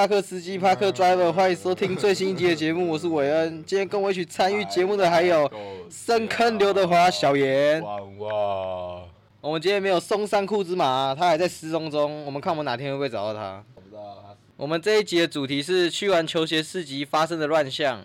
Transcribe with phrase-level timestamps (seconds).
[0.00, 3.62] 帕克司机帕克 Driver，欢迎收听最新一集的节目， 我是韦恩。
[3.66, 5.46] 今天跟我一起参与节目的还有
[5.90, 7.82] 深坑刘德华、小严。
[7.82, 9.02] 哇哇！
[9.42, 12.24] 我们今天没有松山库之马，他还在失踪中。
[12.24, 13.62] 我们看我们哪天会不会找到他？
[13.74, 18.02] 我不知道他我们这一集的主题是去完球鞋市集发生的乱象，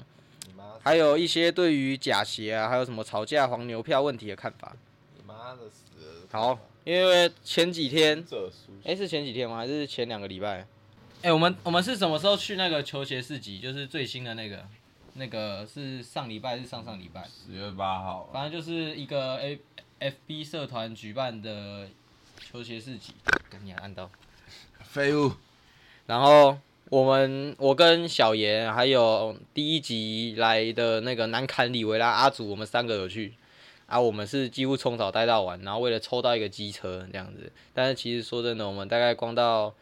[0.83, 4.75] 还有一些对于假鞋啊，还有什么吵架黄牛票问题的看法。
[5.15, 6.27] 你妈的死！
[6.29, 8.21] 好，因为前几天
[8.83, 9.55] 哎、是前几天吗？
[9.55, 10.67] 还是前两个礼拜？
[11.25, 13.57] 哎、我们我们是什么时候去那个球鞋市集？
[13.57, 14.63] 就是最新的那个，
[15.15, 17.23] 那个是上礼拜还是上上礼拜？
[17.23, 19.59] 十月八号，反正就是一个 A
[19.97, 21.87] F B 社团举办的
[22.39, 23.15] 球鞋市集，
[23.49, 24.07] 跟你按到。
[24.85, 25.31] 废物。
[26.05, 26.59] 然后
[26.91, 33.33] 我们我跟小严还有第一集来的那个南坎里维拉阿祖，我们三个有去。
[33.87, 37.51] 啊，我们是几乎从早待到晚，然后为了抽到一个机车这样子。
[37.73, 39.73] 但是其实说真的，我们大概逛到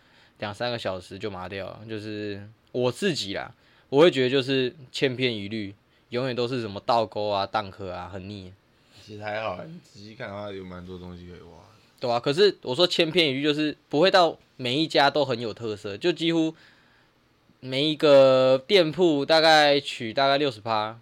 [0.43, 1.79] 两三个小时就麻掉了。
[1.87, 3.49] 就是我自己啦，
[3.87, 5.73] 我会觉得就是千篇一律，
[6.09, 8.51] 永远都是什么倒钩啊、荡壳啊，很腻。
[9.05, 11.63] 其实还好，你仔细看的话，有蛮多东西可以挖。
[11.99, 16.53] 对啊，可是我说千篇一律，就是不会到每一家都很有特色，就几乎
[17.61, 20.99] 每一个店铺大概取大概六十趴，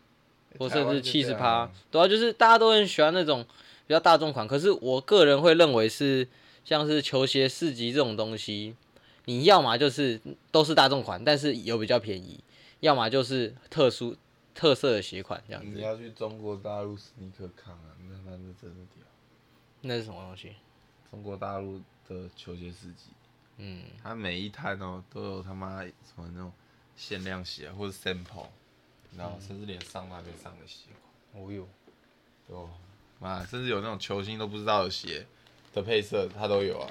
[0.59, 3.43] 或甚至七十趴，对啊，就是大家都很喜欢那种
[3.87, 4.47] 比较大众款。
[4.47, 6.27] 可是我个人会认为是
[6.63, 8.75] 像是球鞋市集这种东西，
[9.25, 10.19] 你要么就是
[10.51, 12.43] 都是大众款，但是有比较便宜，
[12.79, 14.15] 要么就是特殊
[14.53, 15.69] 特色的鞋款这样子。
[15.69, 19.03] 你要去中国大陆斯尼克康啊，那那是真的屌。
[19.81, 20.55] 那是什么东西？
[21.09, 23.09] 中国大陆的球鞋市集，
[23.57, 26.51] 嗯，它每一摊哦都有他妈什么那种
[26.95, 28.47] 限量鞋或者 sample，
[29.17, 30.87] 然后甚至连上都还没上的鞋
[31.31, 31.43] 款。
[31.43, 31.67] 哦哟，
[32.47, 32.69] 哦，
[33.19, 35.25] 妈，甚至有那种球星都不知道的鞋
[35.73, 36.89] 的配色，它都有啊。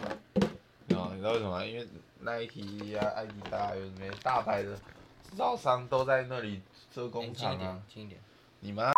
[0.96, 1.64] 哦，你知道为什么吗？
[1.64, 1.86] 因为
[2.20, 6.60] Nike 啊、艾迪达有什么大牌的制造商都在那里
[6.94, 8.20] 设工厂啊点。，轻一点。
[8.60, 8.92] 你妈，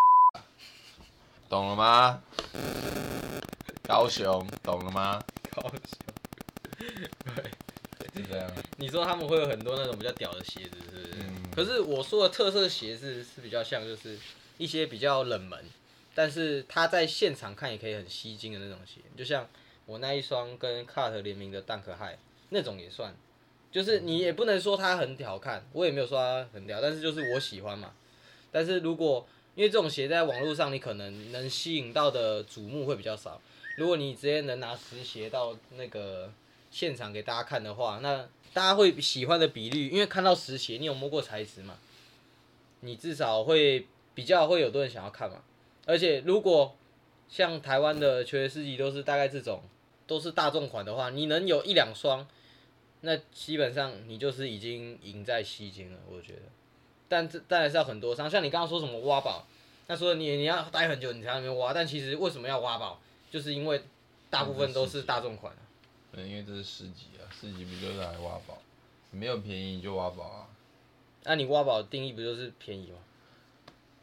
[1.49, 2.23] 懂了吗？
[3.83, 5.23] 高雄，懂了吗？
[5.51, 5.79] 高雄，
[7.35, 7.45] 对。
[8.15, 8.51] 是这样。
[8.77, 11.15] 你说他们会有很多那种比较屌的鞋子，是不是？
[11.21, 14.19] 嗯可是我说的特色鞋子是比较像，就是
[14.59, 15.59] 一些比较冷门，
[16.15, 19.47] 但是他在现场看也可以很吸睛的那种鞋，就像
[19.93, 22.17] 我那一双跟 Cut 联名的 Dunk High
[22.49, 23.15] 那种也算，
[23.71, 27.93] 就是你也不能说它很好看，我也没有说它很屌，但是就是我喜欢嘛。
[28.51, 33.39] 但是如果因为这种鞋在网络上，你可能能吸引到的瞩目会比较少。
[33.77, 36.33] 如果你直接能拿实鞋到那个
[36.71, 41.77] 现场给大家看的话，那大家会喜欢的比率，因为看到实鞋，你有摸过材质嘛？
[42.81, 45.43] 你至少会比较会有多人想要看嘛。
[45.85, 46.75] 而且如果
[47.29, 49.63] 像台湾的球鞋市集都是大概这种，
[50.13, 52.27] 都是大众款的话，你能有一两双，
[53.01, 56.43] 那基本上你就是已经赢在吸金了，我觉得。
[57.09, 59.47] 但这当然是要很多双，像你刚刚说什么挖宝，
[59.87, 63.83] 那说你你要待很久你才能挖，但其实为什么要挖宝，就是因为
[64.29, 65.63] 大部分都是大众款啊。
[66.13, 68.59] 对，因为这是市集啊，市集不就是来挖宝？
[69.11, 70.47] 没有便宜你就挖宝啊。
[71.25, 72.99] 那、你挖宝的定义不就是便宜吗？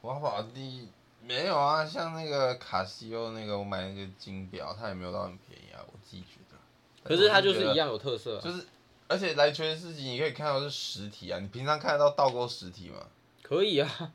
[0.02, 0.88] 挖宝第一
[1.22, 6.58] 没有啊，像那个卡西欧那个，我买那个金表，它也没有到很便宜啊，我自己觉得。
[7.04, 8.66] 可是它就是一样有特色、啊，就是，
[9.08, 13.06] 而且来球鞋市集你可以看到是实体啊，你平常看得到倒钩实体吗？
[13.42, 14.12] 可以啊。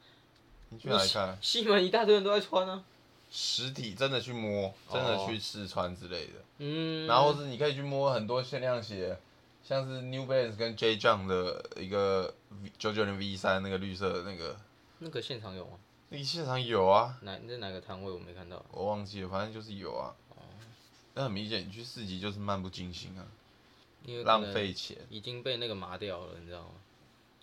[0.68, 1.38] 你去哪里看？
[1.40, 2.84] 西门一大堆人都在穿啊。
[3.30, 6.32] 实体真的去摸，真的去试穿之类的。
[6.58, 7.06] 嗯。
[7.06, 9.18] 然后是你可以去摸很多限量鞋，
[9.62, 12.32] 像是 New Balance 跟 J Jump 的一个
[12.78, 14.56] 九九零 V 三那个绿色的那个，
[14.98, 15.78] 那个现场有吗？
[16.10, 18.64] 那个现场有啊，哪那哪个摊位我没看到？
[18.70, 20.14] 我忘记了，反正就是有啊。
[21.14, 23.24] 那很明显，你去四级就是漫不经心啊，
[24.04, 24.96] 因为浪费钱。
[25.08, 26.70] 已经被那个麻掉了，你知道吗？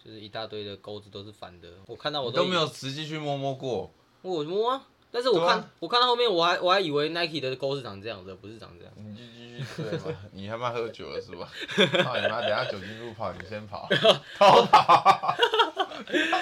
[0.04, 3.92] 就是一大堆的钩子都是反的，我看到我都没有实际去摸摸过。
[4.24, 8.94] 我摸啊，但是我看、我看到后面我还我还以为 Nike 的钩是长这样子，不是长这样。
[8.98, 11.48] 你继续对嘛， 你他妈喝酒了是吧？
[12.04, 12.42] 操你妈！
[12.42, 13.88] 等下酒精路跑，你先跑，
[14.38, 15.36] 偷跑，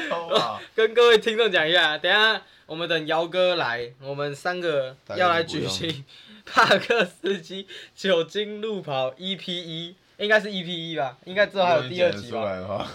[0.10, 0.62] 偷跑。
[0.74, 6.06] 跟各位听众讲一下，等下我们等姚哥来，我们三个要来举行
[6.52, 11.18] 帕克斯基酒精路跑 EP 一，应该是 EP 一吧？
[11.26, 12.50] 应该之后还有第二集出吧？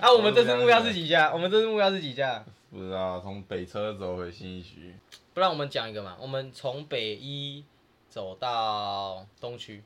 [0.00, 1.32] 啊，我们这次目标是几架？
[1.32, 2.44] 我们这次目标是几架？
[2.70, 4.94] 不知道，从北车走回新一区，
[5.34, 7.64] 不然我们讲一个嘛，我们从北一
[8.08, 9.82] 走到东区，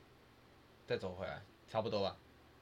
[0.87, 1.41] 再走回来，
[1.71, 2.15] 差不多吧？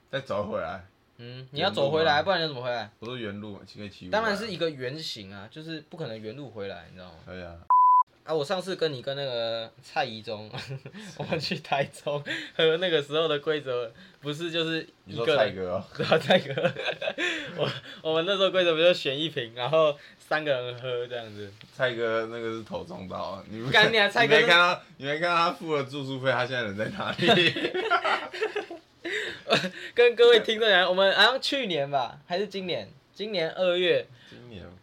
[0.09, 0.85] 再走回来，
[1.17, 2.89] 嗯，你要走回来，不然你要怎么回来？
[2.99, 4.09] 不是原路嘛，可以骑。
[4.09, 7.15] 当然是一个圆形啊，就是不可能原路回来，你知道吗？
[7.25, 7.55] 可以啊。
[8.23, 10.49] 啊，我上次跟你跟那个蔡宜中，
[11.17, 12.23] 我们去台中
[12.55, 13.91] 喝那个时候的规则，
[14.21, 16.73] 不是就是你说一个人，蔡哥哦，对啊，蔡哥，
[17.57, 17.69] 我
[18.01, 21.51] 我们那时候规则不就选一瓶，然后三个人喝这样子。
[21.75, 27.53] 蔡哥那个是头中刀啊，你不敢你啊 蔡哥你没看到你没看到他付了住宿费，他现在人在哪里？
[29.93, 32.89] 跟各位听众讲，我们好像去年吧，还是今年？
[33.13, 34.07] 今年二月，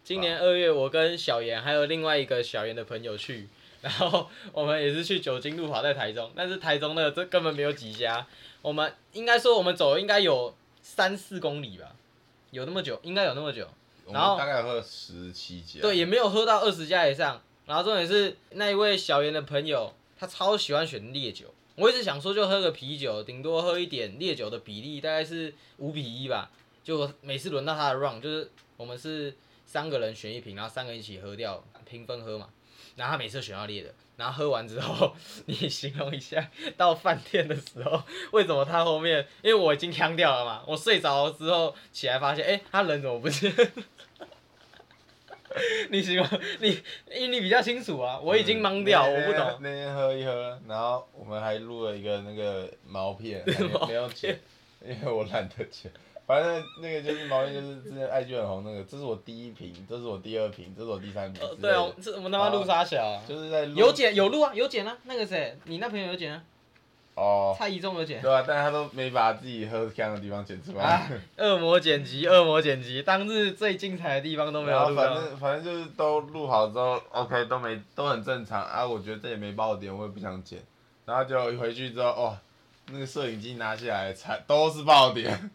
[0.03, 3.49] 今年二月，我跟小严还有另外一个小严的朋友去，
[3.83, 8.27] 然后我们也是去酒精路跑在台中，但是台中的这根本没有几家，
[8.63, 11.95] 我们应该说我们走了应该有三四公里吧，
[12.51, 13.69] 有那么久，应该有那么久。
[14.07, 17.41] 我然后们大概喝了十七家，对，也没有喝到二十家以上。
[17.67, 21.47] 然后重点是那一位小严的朋友，他超喜欢选烈酒。
[21.77, 26.51] 我一直想说就喝个啤酒，顶多喝一点烈酒的比例大概是五比一吧。
[26.83, 29.33] 就每次轮到他的 run，就是我们是
[29.73, 32.49] 三个人选一瓶，然后三个人一起喝掉，平分喝嘛。
[32.97, 35.15] 然后他每次都选到烈的，然后喝完之后，
[35.47, 38.03] 你形容一下到饭店的时候，
[38.33, 39.25] 为什么他后面？
[39.43, 43.55] 因为我已经呛掉了嘛，我睡着之后起来发现，哎、他人怎么不见？
[45.91, 46.27] 你形容
[46.59, 46.71] 你，
[47.15, 49.59] 因为你比较清楚啊，我已经懵掉，嗯我不懂。
[49.61, 54.41] 那天喝一喝，然后我们还录了一个那个毛片，还没 没有剪，
[54.85, 55.93] 因为我懒得剪。
[56.31, 61.43] 反正那个就是毛衣，就是之前 IG 很红那个，这是我第一瓶，这是我第二瓶，这是我第三瓶。
[61.61, 63.21] 对哦，这我们他妈录啥小啊？
[63.27, 64.97] 就是在录有剪有录啊，有剪啊。
[65.07, 66.41] 那个谁，你那朋友有剪啊？
[67.17, 68.23] 哦，蔡依中有剪。
[68.23, 70.85] 对啊，但是他都没把自己喝香的地方剪出来。
[70.85, 75.15] 啊，恶魔剪辑，恶魔剪辑，当日最精彩的地方都没有录到。
[75.15, 80.61] 正反正就是都录好之后，OK 都没都很正常啊，我觉得这也没爆点，我也不想剪，
[81.07, 82.39] 然后就一回去之后，哇，
[82.93, 85.51] 那个摄影机拿起来，才都是爆点，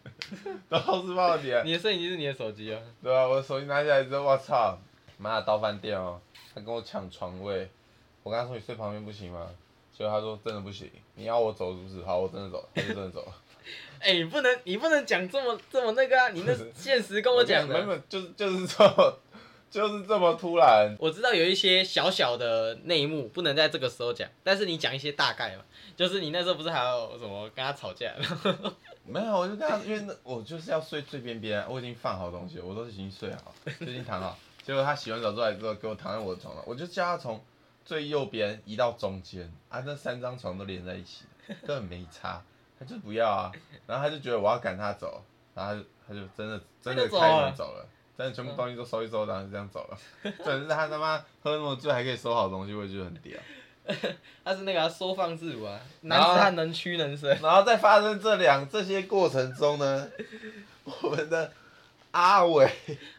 [0.68, 2.80] 都是爆点， 你的摄影机是你的手机啊？
[3.02, 4.78] 对啊、我手机拿下来之后，我操，
[5.18, 6.20] 妈的到饭店哦，
[6.54, 7.68] 他跟我抢床位，
[8.22, 9.46] 我跟他说你睡旁边不行吗？
[9.96, 12.04] 结果他说真的不行，你要我走是不是？
[12.04, 13.32] 好，我真的走了，他就真的走了。
[13.98, 16.28] 哎、你不能，你不能讲这么这么那个啊！
[16.28, 17.74] 你那现实跟我讲的。
[17.74, 19.18] 没有，就是就是这么，
[19.76, 20.96] 就是这么突然。
[20.98, 25.62] 我知道有一些小小的内幕不能在这个时候讲，但是你讲一些大概嘛。
[25.94, 28.10] 就是你那时候不是还有什么跟他吵架？
[29.04, 34.38] 没有，我就跟他，因为那我就是要睡最边边，我已经放好东西，我都已经睡好，就已经躺好。
[34.62, 37.44] 结果他洗完澡出来之后，给我躺在我的床上，我就叫他从
[37.84, 41.26] 最右边移到中间，啊，那三张床都连在一起，
[41.66, 42.42] 根本没差，
[42.78, 43.52] 他就不要啊，
[43.86, 45.22] 然后他就觉得我要赶他走，
[45.54, 47.86] 然后他就他就真的真的开门走了。
[48.16, 49.98] 真的全部东西都收一收，然后就这样走了。
[50.38, 53.38] 重点是他他妈喝那么醉还可以收好东西，我也觉得很屌。
[54.44, 57.28] 他是那个、啊、收放自如啊，男子汉能屈能伸。
[57.40, 60.08] 然后在发生这两这些过程中呢，
[61.02, 61.52] 我们的
[62.10, 62.68] 阿伟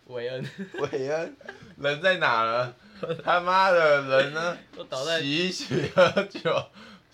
[0.07, 1.37] 韦恩韦恩
[1.77, 2.73] 人在哪呢？
[3.23, 4.57] 他妈的人呢？
[4.75, 5.21] 都倒在。
[5.21, 6.63] 洗一洗喝酒，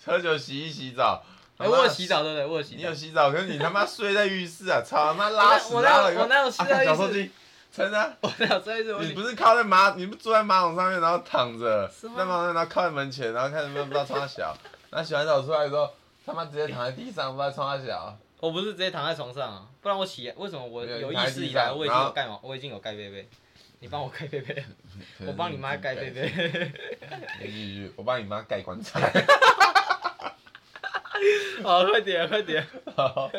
[0.04, 1.22] 喝酒洗一洗澡。
[1.58, 2.46] 哎、我有洗澡对不对？
[2.46, 2.94] 我有洗澡你有。
[2.94, 4.82] 洗澡，可是你他妈睡在浴室啊！
[4.84, 7.30] 操他妈拉屎我拉了个哪有我那有睡在浴室
[7.74, 8.16] 真的啊。
[8.20, 14.56] 我哪有这一次我你不是靠在马，你不坐在马桶上面，然后躺着，在马桶上，然后靠在门前，然后看有没有不知道冲他小，
[14.90, 15.90] 然后洗完澡出来之后，
[16.24, 18.16] 他妈直接躺在地上，不知道冲他小。
[18.40, 23.26] 我不是直接躺在床上啊，不然我起为什么我有有意识以来我已经有盖毛，我已经有盖被被，
[23.80, 24.64] 你帮我盖被被，
[25.26, 26.72] 我帮你妈盖被被。
[27.40, 29.00] 继续，我帮你妈盖棺材。
[31.62, 32.66] 好，快点快点。
[32.94, 33.30] 好，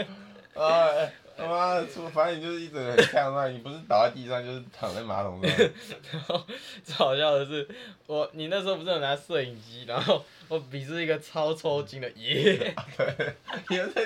[0.56, 5.51] 啊，哎他妈的，出反正你就是一整个很呛那，你不是倒在地上，就是躺在马桶上。
[6.12, 6.46] 然后
[6.84, 7.68] 最好笑的是，
[8.08, 12.74] 我你那时候不是有拿摄影机，然后我比是一个超抽筋的耶，
[13.70, 14.06] 你又在，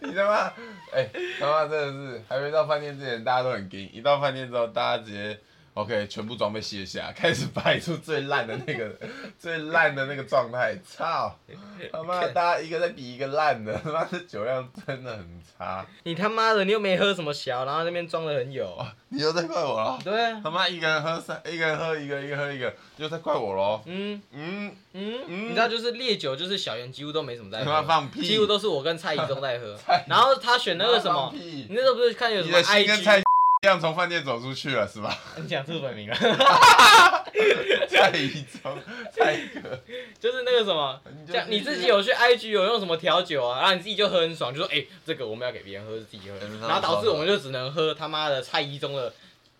[0.00, 0.52] 你他妈，
[0.92, 5.38] 哎、他妈真的是，还没到饭店之前大家都很惊，一到饭店之后大家直接
[5.76, 8.90] OK 全部装备卸下，开始摆出最烂的那个
[9.38, 11.38] 最烂的那个状态，操！
[11.92, 15.86] 他妈的大家一个在比一个烂的，他妈的酒量真的很差。
[16.04, 18.74] 你他妈的你又没喝什么小，然后那边装的很有。
[19.10, 19.98] 你又在怪我了？
[20.02, 23.82] 对啊，他妈一个人喝三，一个人喝一个，一个喝一个，又在怪我喽？
[23.84, 28.26] 嗯嗯，嗯，嗯你知道就是烈酒，就是小圆几乎都没什么在他妈喝，放屁！
[28.26, 29.78] 几乎都是我跟蔡宜中在喝。
[30.08, 33.25] 然后他选那个什么你那时候不是看有什么 IG？
[33.66, 35.18] 蔡一样从饭店走出去了是吧？
[35.36, 36.14] 你讲出本名了，
[37.90, 38.78] 蔡一中，
[39.10, 39.76] 蔡哥，
[40.20, 49.10] 就是那个什么，你就像你自己有去 IG 有用什么调酒啊，然后你自己就喝很爽，就说哎、这个我们要给别人喝，是自己喝，嗯然后导致我们就只能喝他妈的蔡一中的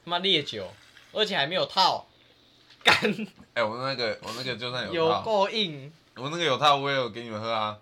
[0.04, 0.72] 他妈烈酒，
[1.12, 2.06] 而且还没有套，
[2.84, 2.94] 干。
[3.54, 7.76] 哎、我那个我那个就算有有套，够硬，我那个有套，我也有给你们喝啊。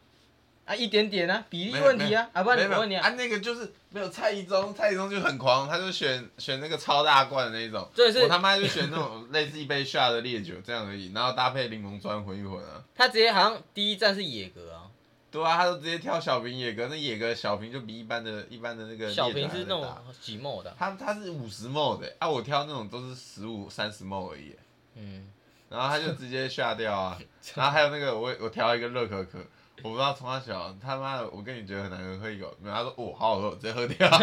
[0.65, 12.83] 啊，一点点啊，比例问题啊，啊，不然没有我问你啊，啊，那个就是没有蔡一中，蔡一中就很狂，他就选选那个超大罐的那一种，对是我他妈就选那种类似一杯下的烈酒这样而已，然后搭配柠檬砖混一混啊。
[12.95, 14.89] 他直接好像第一站是野格啊，
[15.31, 19.87] 对啊，他就直接挑小瓶野格，那野格小瓶就比一般的一般的那个小瓶是那种
[20.21, 24.55] 几沫的啊，他他是五十 ml 的，啊，我挑那种都是十五三十 ml 而已，
[24.95, 25.29] 嗯，
[25.69, 27.19] 然后他就直接下掉啊，
[27.55, 29.39] 然后还有那个我我调一个热可可，
[29.83, 34.09] 我不知道从他小他妈的，我跟你觉得很难喝，喝一口，没有，他说哦好好喝，我直接喝掉，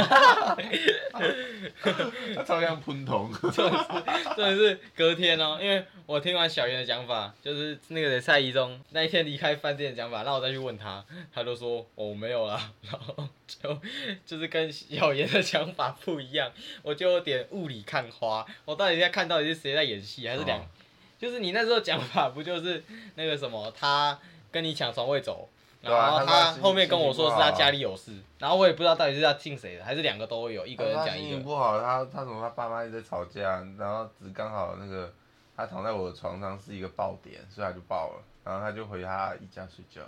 [2.36, 3.86] 他超像喷头， 真的是
[4.36, 13.78] 真的是隔天哦，因为我听完小袁的讲法，就是那个蔡一中那一天离开饭店的讲法，然后我再去问他，他就说哦没有啦， 然后就
[14.26, 20.66] 就是跟小袁的讲法不一样，我就有点雾里看花，我到底在看到底是谁在演戏，还是两，哦。
[21.20, 24.18] 就是你那时候讲法不就是那个什么他
[24.52, 25.48] 跟你抢床位走。
[25.82, 31.30] 然后他后面跟我说是他家里有事，然后我也不知道到底是要听谁的，还是两个都会有，一个人讲一个。
[31.30, 35.12] 情不好，他他怎么他爸妈一直在吵架，然后只刚好那个
[35.58, 40.02] 他躺在我的床上是一个爆点，所以他就爆了，然后他就回他一家睡觉，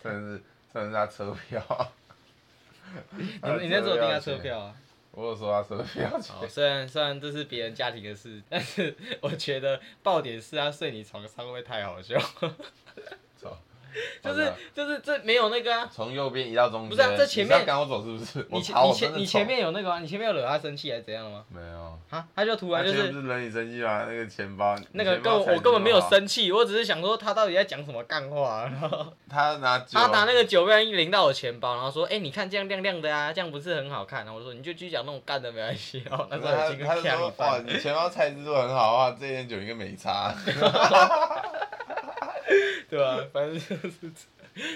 [0.00, 0.42] 真的是
[0.72, 1.90] 真的是他车票。
[3.10, 3.24] 你
[3.62, 4.74] 你那时候订他车票啊？
[5.16, 6.36] 我有说他车票钱。
[6.36, 12.20] 哦，虽然虽然这是别人家庭的事，但是我觉得爆点是他睡你床上会太好笑？
[14.22, 16.88] 走 就是就是这没有那个啊，从右边移到中间。
[16.90, 18.46] 不是啊这前面赶我走是不是？
[18.50, 18.62] 你！
[18.62, 19.98] 前你前你前面有那个吗？
[20.00, 21.44] 你前面有惹他生气还是怎样吗？
[21.48, 21.98] 没有？
[22.10, 24.04] 啊，他就突然就是不是惹你生气吗？
[24.08, 25.96] 那个钱包，那个根我根本没有。
[26.08, 34.24] 生气，我只是想说他到底在讲什么干话，然后他拿酒，他拿那个酒杯一淋到我钱包，然后说，哎、你看这样亮亮的啊，这样不是很好看？
[34.24, 40.32] 然后我说你就继续讲那种干的没关系，然 后那时候已他经他就说哇，你钱包材质做得很好的话，这点酒应该没差。
[42.96, 44.10] 对吧、反正就是。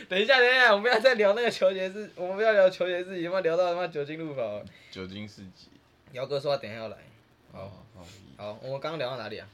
[0.08, 4.62] 等一下，等一下，我们要再聊那个球鞋事，我们不要聊球鞋事情，他妈聊到他妈酒精路跑。
[4.90, 5.68] 酒精四级。
[6.12, 6.98] 姚哥说他等一下要来。
[7.50, 9.48] 好，好，好，我们刚刚聊到哪里啊？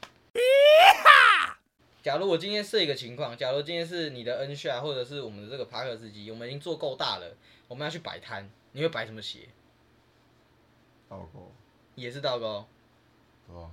[2.03, 7.35] 假如我今天设一个情况，假如今天是你的恩夏或者是我们的这个帕克斯基，我们已经做够大了，
[7.69, 9.47] 我们要去摆摊，你会摆什么鞋？
[11.09, 11.51] 倒钩，
[11.95, 12.65] 也是倒钩？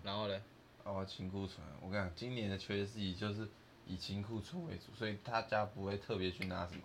[0.05, 0.41] 然后呢，
[0.85, 3.49] 啊，我清库存，我跟你讲，今年的缺自己就是
[3.87, 6.83] 以清库存为主，所以大家不会特别去拿什么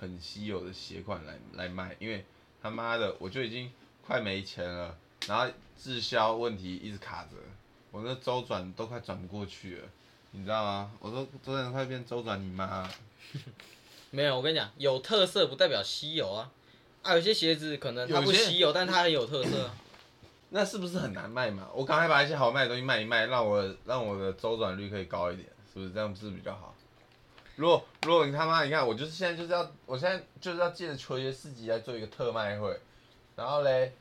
[0.00, 2.24] 很稀有的鞋款来来卖，因为
[2.62, 3.70] 他妈的我就已经
[4.06, 7.36] 快没钱了，然后滞销问题一直卡着，
[7.90, 9.88] 我那周转都快转不过去了，
[10.30, 10.92] 你知道吗？
[11.00, 12.90] 我都周转快变周转你妈了，
[14.10, 16.50] 没有，我跟你讲，有特色不代表稀有啊。
[17.02, 19.74] 啊，有些鞋子可能它不稀有，但它很有特色啊。
[20.50, 21.68] 那是不是很难卖嘛？
[21.74, 26.12] 我赶快把一些好卖的东西卖一卖，让我让我的周转率可以高一点，是不是这样？
[26.12, 26.74] 不是比较好？
[27.56, 32.78] 如果如果你他妈你看，我就是现在就是要，我现在就是要借着球鞋四级来做一个特卖会，
[33.34, 33.92] 然后嘞，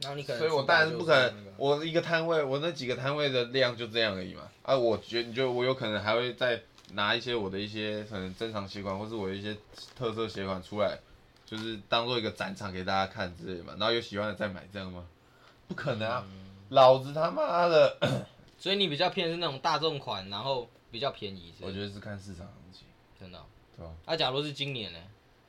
[0.00, 4.42] 然后你可能，所以我当然是不可能，我一个摊位，我那几个摊位的量就这样而已嘛。
[4.62, 6.60] 啊，我觉你觉得我有可能还会再
[6.94, 9.56] 拿一些我的一些可能珍藏鞋款，或是我的一些
[9.96, 10.98] 特色鞋款出来，
[11.44, 13.74] 就是当做一个展场给大家看之类的嘛。
[13.78, 15.04] 然后有喜欢的再买，这样吗？
[15.68, 16.26] 不可能啊！
[16.70, 18.26] 老子他妈的，
[18.58, 22.86] 所以你比较偏是那种大众款，然后比较便宜是不是我觉得是看市场行情，
[23.20, 23.44] 真的哦。
[23.76, 23.94] 对吧？
[24.06, 24.98] 啊，假如是今年呢，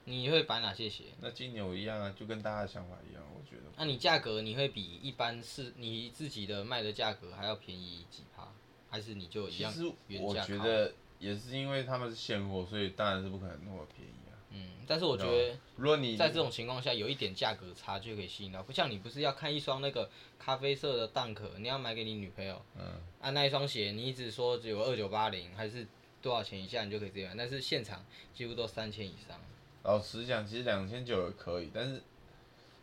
[0.03, 1.05] 你会买哪些鞋？
[1.21, 3.71] 那今年我一样啊，就跟大家的想法一样，我觉得。
[3.77, 8.51] 那、你价格你会比一般是你自己的卖的价格还要便宜几趴？
[8.89, 14.26] 还是你就一样其实我觉得也是因为他们是现货，所以当然是不可能那么便宜啊。
[14.57, 20.09] 嗯，但是我觉得如果你在这种情况下，有一点价格差就可以吸引到，不像你不是要看一双那个
[20.39, 22.83] 咖啡色的蛋壳，你要买给你女朋友，嗯，
[23.21, 25.85] 啊那一双鞋你一直说只有二九八零，还是
[26.21, 29.39] 多少钱以下你就可以这样，但是现场几乎都三千以上，
[29.83, 32.01] 老实讲，其实两千九也可以，但是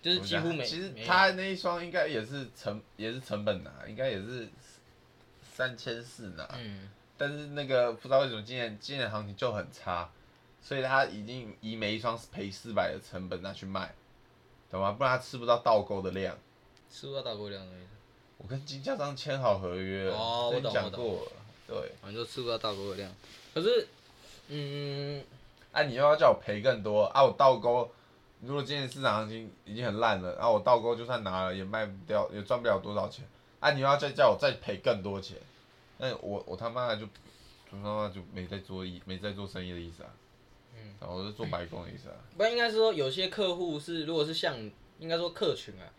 [0.00, 0.64] 就是几乎没。
[0.64, 4.48] 其实他那一双应该也是成也是成本拿，应该也是
[5.42, 10.10] 三千四拿，嗯，但是那个不知道为什么今年今年行情就很差，
[10.64, 13.94] 所以他已经以每一双赔四百的成本拿去卖，
[14.70, 14.92] 懂吗？
[14.92, 16.36] 不然他吃不到倒钩的量。
[16.90, 17.88] 吃不到倒钩量的意思。
[18.38, 21.32] 我跟经销商签好合约了，哦我懂我懂讲过了，
[21.68, 21.92] 对。
[22.00, 23.12] 反正就吃不到倒钩的量。
[23.52, 23.86] 可是，
[24.48, 25.22] 嗯，
[25.72, 27.22] 啊，你又要叫我赔更多啊！
[27.22, 27.90] 我倒钩，
[28.40, 33.24] 如果今天市场行情已经很烂了，啊，我倒钩就算拿了也卖不掉，也赚不了多少钱。
[33.60, 35.36] 啊，你又要再叫我再赔更多钱，
[35.98, 37.06] 那我我他妈的就，
[37.70, 40.10] 他妈就没在做意没在做生意的意思啊。
[40.76, 42.16] 嗯，然后我是做白工的意思啊。
[42.36, 44.56] 不然应该是说有些客户是，如果是像
[44.98, 45.92] 应该说客群啊，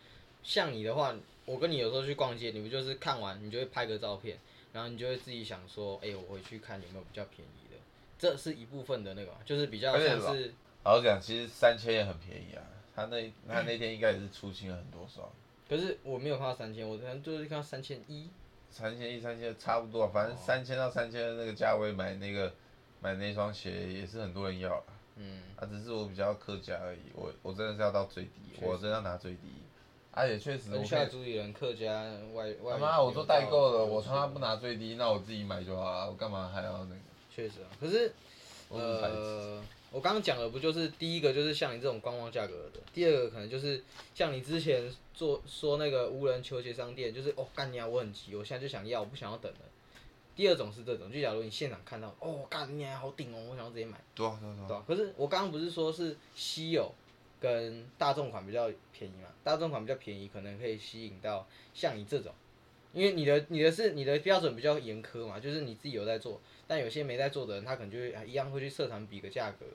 [0.43, 1.15] 像你的话，
[1.45, 4.37] 我跟你有时候去逛街，你不就是看完你就会拍个照片，
[4.73, 7.77] 然后你就会自己想说，哎、我回去看有没有比较便宜的，
[8.17, 10.53] 这是一部分的那个嘛，就是比较像是
[10.83, 12.61] 老实讲，其实三千也很便宜啊。
[12.95, 15.29] 他那他那天应该也是出清了很多双，
[15.67, 18.29] 可是我没有看到三千，我可能就是看到三千一。
[18.69, 22.53] 三千一、三千差不多，反正三千到三千的那个价位买那个
[23.05, 24.83] 买那双鞋也是很多人要啦
[25.17, 28.31] 嗯，啊，只是我比较客家而已，我我真的是要到最低，
[28.61, 29.47] 我真的要拿最低，
[30.09, 32.73] 而且确实我文可以下主理人客家外外。
[32.73, 34.39] 他妈我做代购了，我他妈不。
[34.39, 37.01] 拿最低，那我自己买就好了，我干嘛还要那个？
[37.33, 38.11] 确实啊，可是。
[38.69, 43.81] 呃，我刚刚讲的不就是第一个就是像你这种观望价格的，第二个可能就是
[44.15, 49.59] 像你之前做说那个无人球鞋商店，就是哦干你啊，我很急，我现在就想要，我不想要等了。
[50.35, 56.91] 第二种是这种，就假如你现场看到，哦干你还，好顶哦，我想要直接买，对啊对啊对啊，可是我刚刚不是说是稀有
[57.39, 59.29] 跟大众款比较便宜嘛？
[59.43, 62.33] 大众款比较便宜，可能可以吸引到像你这种，
[62.93, 69.65] 因为你的你的是你的标准比较严苛嘛，就是你自己有在做，但有些没在做的人，他可能就会一样会去社团比个价格，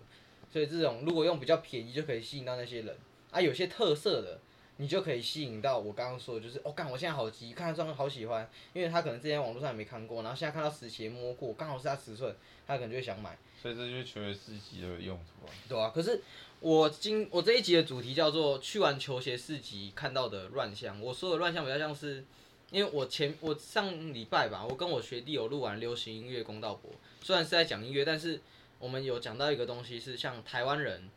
[0.53, 2.97] 所以这种如果用比较便宜就可以吸引到那些人，
[3.31, 4.39] 啊，有些特色的。
[4.81, 12.35] 你就可以吸引到我刚刚说的，就是哦，干，我现在好急，看到这双好喜欢，因为他可能之前网络上也没看过，然后现在看到实鞋摸过，刚好是他尺寸，
[12.67, 13.37] 他可能就会想买。
[13.61, 15.53] 所以这就是球鞋四级的用途啊。
[15.69, 16.23] 对啊，可是
[16.61, 20.99] 我今我这一集的主题叫做去完球鞋市集看到的乱象。
[20.99, 22.25] 我说的乱象比较像是，
[22.71, 28.41] 因为我前我上礼拜吧，我跟我学弟有录完流行音乐公道博，虽然是在讲音乐，但是
[28.79, 31.11] 我们有讲到一个东西是像台湾人，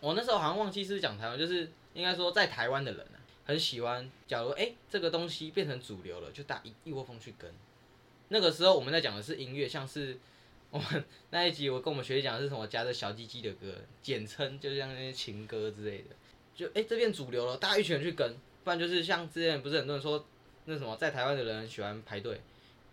[0.00, 7.50] 我那时候好像忘记是讲台湾，就是应该说在台湾的人啊，很喜欢，假如哎、这个东西变成主流了，就大一一窝蜂去跟。
[8.28, 10.18] 那个时候我们在讲的是音乐，像是
[10.70, 13.72] 我们那一集我跟我们学姐讲的是什么夹着小鸡鸡的歌，
[14.02, 16.04] 简称就像那些情歌之类的，
[16.54, 18.34] 就哎、这变主流了，大家一群人去跟，
[18.64, 20.26] 不然就是像之前不是很多人说
[20.64, 22.40] 那什么在台湾的人喜欢排队，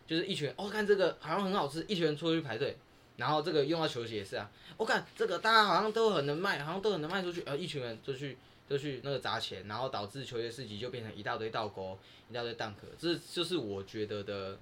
[0.06, 2.78] 就是一群人哦看这个好像很好吃，一群人出去排队，
[3.18, 8.38] 然后这个用到球鞋也是啊，我、看这个大家好像都很能卖，好像都很能卖出去，呃一群人就去
[8.70, 11.98] 就去那个砸钱，然后导致球鞋市集就变成一大堆倒钩，
[12.30, 14.60] 一大堆蛋壳，这就是我觉得的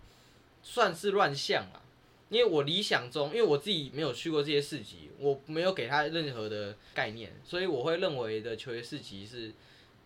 [0.64, 1.82] 算是乱象啊。
[2.30, 9.52] 因为我理想中，因为我自己没有去过这些市集，我没有给他任何的概念，所以我会认为的球鞋市集是，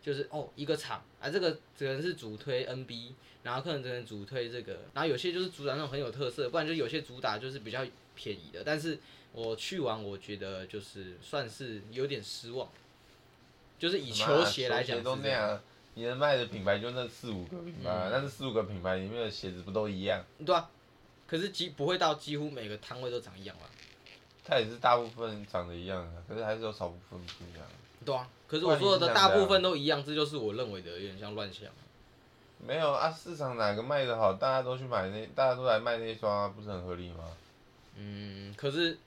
[0.01, 3.12] 就是哦一个场啊，这个可能是主推 NB，
[3.43, 8.97] 然后可能可能主推这个，然后有些就是主打那种很有特色，不然就有些主打就是比较便宜的，但是
[9.34, 12.71] 我去完我觉得就是算是有点失望，
[13.83, 15.59] 就是以球鞋来讲都那样，
[15.95, 20.23] 你能卖的品牌就那四五个品牌，嗯但是四五个品牌里面的鞋子不都一样？
[20.45, 20.69] 对啊，
[21.27, 23.63] 可是几不会到几乎每个摊位都长一样吧？
[24.45, 27.67] 它也是大部分长得一样的，可是还是有少部分不一样。
[28.05, 31.67] 对啊，可是我说的大部分都一样，这就是我认为的有点像乱象。
[32.65, 37.25] 没有啊，市场哪个卖的好，大家都去买那，大家都来卖那双啊，不是很合理吗？
[37.97, 38.97] 嗯，可是，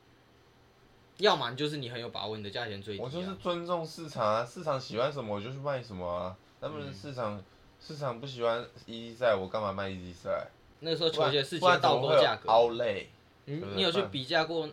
[1.18, 3.04] 要么就是你很有把握，你的价钱最低、啊。
[3.04, 6.36] 我就是尊重市场啊，市场喜欢什么我就去卖什么啊。
[6.60, 7.42] 他们嗯市场、
[7.80, 10.48] 市场不喜欢 EZ 赛，我干嘛卖 EZ 赛？
[10.80, 13.08] 那个时候球鞋四级的倒钩价格，凹累，
[13.44, 14.68] 你你有去比价过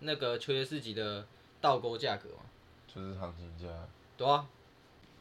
[0.00, 1.26] 那个球鞋四级的
[1.60, 2.42] 倒钩价格吗？
[2.86, 3.72] 就是行情价。
[4.16, 4.46] 对啊，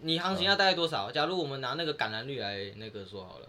[0.02, 1.12] 你行情要大概多少？
[1.12, 3.48] 假如我们拿那个橄榄绿来那个说好了，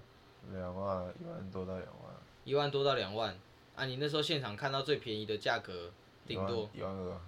[0.52, 3.36] 两万，一万多到两万，一万多到两万，
[3.74, 5.90] 啊，你那时候现场看到最便宜的价格，
[6.28, 7.20] 顶多一万二，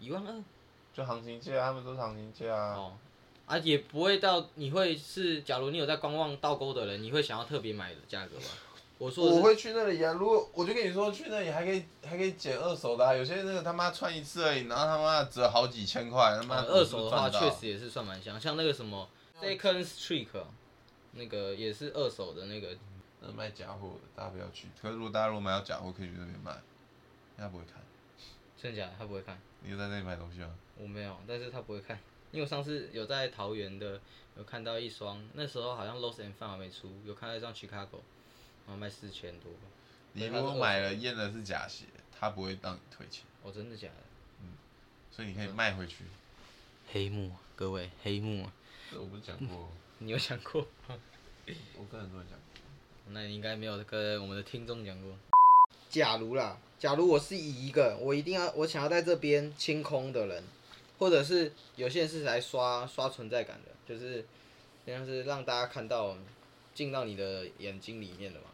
[0.00, 0.42] 一万二
[0.92, 2.74] 就行情价，他们都是行情价啊。
[2.74, 2.92] 哦，
[3.46, 8.46] 啊也不会到你会是，假如你有在观望倒钩的人，你会想要特别买的价格吧？
[8.98, 10.12] 我说我会去那里啊！
[10.12, 19.08] 如果我就跟你说，去那里还可以还可以捡二手的、啊，有些那个他妈穿一次而已，然后他妈折好几千块，他妈、呃二手的话，确实也是算蛮香，像那个什么
[19.40, 20.44] Second Streak，啊
[21.12, 22.76] 那个也是二手的那个，
[23.20, 24.68] 那卖假货的，大家不要去。
[24.82, 26.52] 可是如果大家如果买到假货，可以去那边卖，
[27.38, 27.82] 应该不会看。
[28.60, 30.54] 真假的他不会看，你有在那里买东西吗？
[30.76, 31.98] 我没有，但是他不会看，
[32.30, 34.00] 因为我上次有在桃园的
[34.36, 38.00] 有看到一双，那时候好像 Lost and Found 还没出，有看到一双 Chicago，
[38.66, 39.50] 然后卖四千多，
[40.12, 41.86] 你如果买了验的是假鞋，
[42.18, 43.94] 他不会让你退钱，哦，真的假的？
[45.10, 46.04] 所以你可以卖回去。
[46.92, 48.48] 黑幕，各位黑幕，
[48.90, 50.66] 这我不是讲过， 你有想过？
[51.76, 52.46] 我跟很多人讲过。
[53.08, 55.16] 那你应该没有跟我们的听众讲过。
[55.88, 60.42] 假如啦，假如我是以一个我一定要我想要在这边清空的人，
[60.98, 64.24] 或者是有些人是来刷刷存在感的，就是
[64.86, 66.16] 像是让大家看到
[66.74, 68.46] 进到你的眼睛里面的嘛。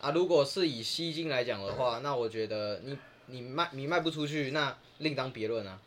[0.00, 5.78] 啊，如果是以吸金来讲的话，那我觉得你你卖你卖不出去，那另当别论啊，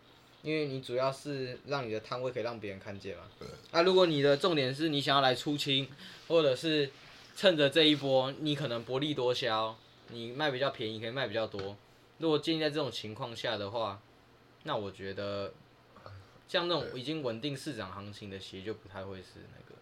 [0.42, 3.24] 因为你主要是让你的摊位可以让别人看见嘛。
[3.72, 5.88] 啊，如果你的重点是你想要来出清，
[6.28, 6.92] 或者是
[7.38, 9.76] 趁着这一波，你可能薄利多销，
[10.10, 11.76] 你卖比较便宜，可以卖比较多。
[12.20, 14.02] 如果建立在这种情况下的话，
[14.64, 15.54] 那我觉得
[16.48, 19.76] 像那种已经稳定市场行情的鞋就不太会是那个。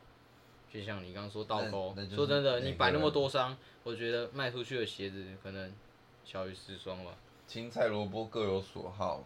[0.72, 5.74] 就像你刚刚说倒钩说真的，你摆那么多双，我觉得卖出去的鞋子可能
[6.24, 7.12] 小于十双吧。
[7.46, 9.26] 青菜萝卜各有所好嘛。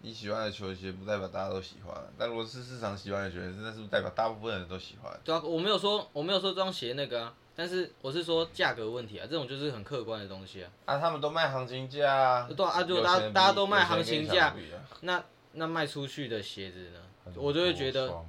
[0.00, 5.12] 你喜欢的球鞋不代表大家都喜欢，但如果是市场喜欢的球鞋，那是不是代表大部分人都喜欢？
[5.24, 10.70] 对啊，我没有说我没有说这双鞋那个啊，但是我是说价格问题啊，这种就是很客观的东西啊。
[10.84, 12.48] 啊，他们都卖行情价啊。
[12.56, 14.54] 对啊啊如果大家大家都卖行情价
[15.00, 17.00] 那那卖出去的鞋子呢？
[17.34, 18.24] 我就会觉得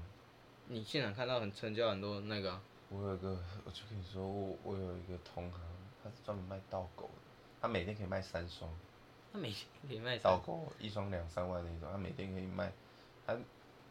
[0.67, 5.62] 你现场看到很成交很多那个啊、我有一个，我就跟你说，我我有一个同行，
[6.03, 7.21] 他是专门卖倒狗的，
[7.62, 8.69] 他每天可以卖三双
[9.32, 12.72] 他每天可以卖三，倒狗，一双两三万那种，他每天可以卖，
[13.26, 13.36] 他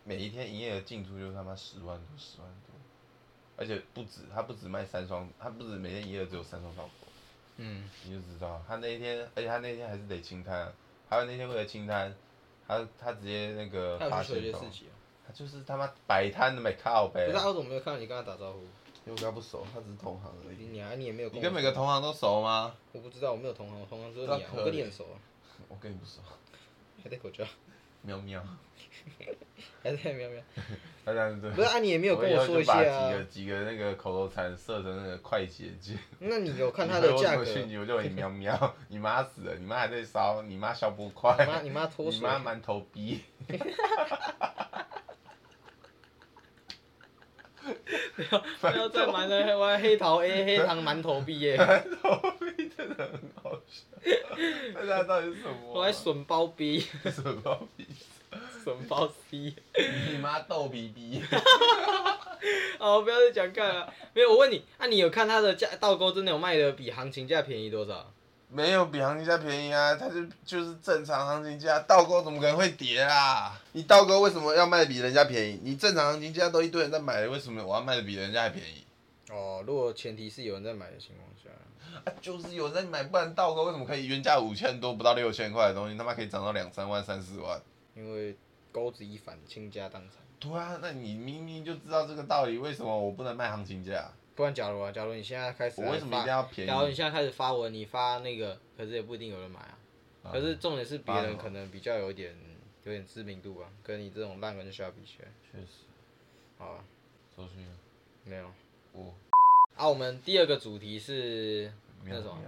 [0.05, 2.75] 每一天营业额进出就他妈十万多十万多，
[3.57, 6.91] 而且不止，他不止卖三双，他不止每天营业额只有三双倒狗，
[7.57, 10.73] 嗯，你就知道他那一天，而且他那天还是得清摊啊，
[11.09, 12.15] 还有那天为了清摊，
[12.67, 14.95] 他他直接那个发现到鞋市集啊。
[15.27, 18.61] 他就是他妈摆摊的没靠呗可是，啊我怎么没有看到你跟他打招呼？
[19.05, 20.67] 因为我跟他不熟，他只是同行而已。
[20.67, 22.75] 你啊，你也没有跟你跟每个同行都熟吗？
[22.93, 25.17] 我不知道，我没有同行，我同行只有你啊，我跟你很熟啊，
[25.69, 26.21] 我跟你不熟。
[27.03, 27.45] 还戴口罩，
[28.03, 28.43] 喵喵，
[29.83, 30.43] 还在喵喵。
[31.05, 31.51] 他这样子。
[31.51, 33.27] 不是啊，你也没有跟我说一下啊把几个啊。
[33.31, 35.97] 几个那个口头禅设成那个快捷键。
[36.19, 37.43] 那你有看它你回我的价格？
[37.81, 43.21] 我就回你喵喵， 你妈死了，你妈还在烧，你妈消不快，你妈你妈脱你水，妈馒头逼。
[48.61, 52.38] 不要再玩了，玩黑桃 A 黑糖馒头毕业，馒头逼
[52.79, 53.83] 真的很好笑，
[54.75, 55.75] 那它到底是什么啊？
[55.75, 57.85] 我还损包 B，什么逼？
[58.63, 59.53] 损包 C。
[60.13, 61.21] 你妈逗逼逼。
[62.79, 63.93] 好，不要再讲干了。
[64.15, 68.13] 没有，我问你，啊，你有看它的价倒钩真的有卖的比行情价便宜多少？
[68.51, 73.61] 没有比行情价便宜啊，它就就是正常行情价，倒钩怎么可能会跌啊？
[73.73, 75.59] 你倒钩为什么要卖的比人家便宜？
[75.65, 78.85] 你正常行情价都一堆人在买，为什么我要卖的比人家还便宜？
[79.31, 81.51] 哦，如果前提是有人在买的情况下，
[82.05, 87.61] 啊，就是有人在买，不然倒钩为什么可以原价五千多不到六千块的东西，他妈可以涨到两三万、三四万？
[87.95, 88.37] 因为
[88.73, 90.23] 钩子一反，倾家荡产。
[90.41, 94.11] 对啊，那你明明就知道这个道理，为什么我不能卖行情价？
[94.35, 96.71] 不然假如啊，假如你现在开始我为什么一定，要便宜？
[96.71, 99.79] 假如你现在开始发文，你发那个，可是也不一定有人买啊。
[100.23, 102.35] 啊可是重点是别人可能比较有点
[102.85, 105.85] 有点知名度啊，跟你这种烂人小比起来，确实，
[106.57, 106.85] 好啊，
[107.37, 107.67] 周迅，
[108.25, 108.49] 没有。
[108.93, 109.15] 我
[109.77, 111.73] 啊，我们第二个主题是
[112.05, 112.39] 那种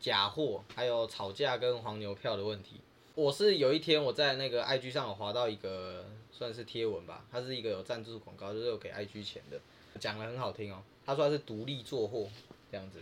[0.00, 2.80] 假货，还有吵架跟黄牛票的问题。
[3.14, 9.60] 我是有一天我在那个 IG 上有划到一个算是贴文吧，它是一个有赞助广告，就是有给 IG 钱的，
[10.00, 10.82] 讲的很好听哦。
[11.06, 12.26] 他说他是独立做货
[12.70, 12.98] 这样子。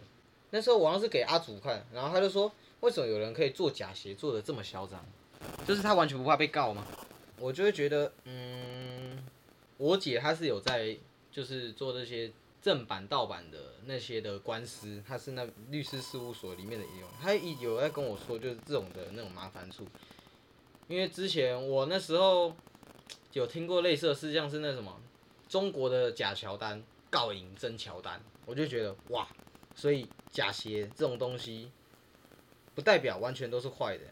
[0.51, 5.03] 那时候我好像是给阿祖看，然后他就说，为什么有人可以做假鞋做的这么嚣张？
[5.66, 6.87] 就是他完全不怕被告吗？
[7.38, 9.18] 我就会觉得，嗯，
[9.79, 10.97] 我姐她是有在
[11.33, 12.31] 就是做这些
[12.62, 19.85] 正版盗版的那些的官司，他是那律师事务所里面的一员，她一有在跟我说，就是这种的那种麻烦处。
[20.87, 22.55] 因为之前我那时候
[23.33, 25.01] 有听过类似的事，像是那什么
[25.48, 29.27] 中国的假乔丹告赢真乔丹，我就觉得哇，
[29.75, 31.72] 所以假鞋这种东西
[32.77, 34.05] 不代表完全都是坏的。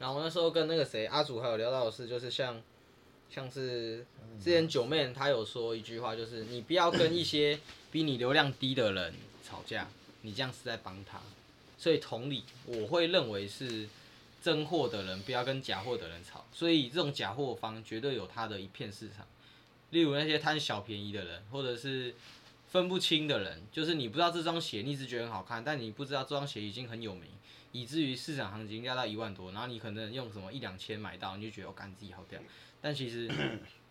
[0.00, 2.60] 然后那时候跟那个谁阿祖还有聊到的事，就是像
[3.30, 4.06] 像是
[4.42, 7.58] 之前九妹她有说一句话，就是你不要跟一些
[7.90, 9.88] 比你流量低的人吵架，
[10.22, 11.20] 你这样是在帮他。
[11.76, 13.88] 所以同理，我会认为是
[14.42, 19.26] 真货的人不要跟假货的人吵，所以这种假货方绝对有他的一片市场。
[19.90, 22.14] 例如那些贪小便宜的人，或者是
[22.68, 27.30] 分不清的人，就是你不知道这双鞋，你只觉得很好看，但你不知道这双鞋已经很有名，
[27.72, 32.40] 以至于市场行情压到一万多，然后你可能用什么一两千买到，你就觉得我哦干自己好屌，
[32.84, 33.26] 但其实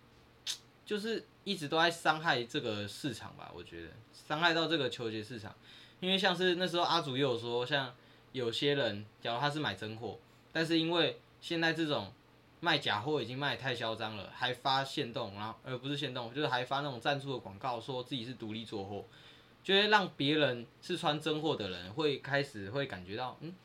[0.85, 5.51] 就是一直都在伤害这个市场吧，我觉得伤害到这个球鞋市场，
[5.99, 7.91] 因为像是那时候阿祖也有说，像
[8.33, 10.19] 有些人假如他是买真货，
[10.51, 12.13] 但是因为现在这种
[12.59, 19.03] 卖假货已经卖得太嚣张了，还发现动，然后而不是现动，就是还发那种赞助的广告，说自己是独立做货，
[19.63, 23.55] 就会让别人是穿真货的人会开始会感觉到，嗯，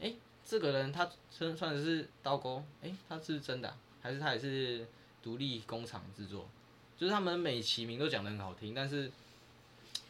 [0.00, 4.86] 诶，这个人他穿穿的是刀钩，诶，他是真的啊、还是他也是
[5.22, 6.46] 独立工厂制作？
[6.96, 9.10] 就是他们美其名都讲得很好听，但是